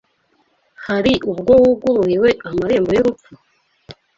Hari 0.85 1.11
ubwo 1.31 1.53
wugururiwe 1.63 2.29
amarembo 2.49 2.89
y’urupfu? 2.93 3.31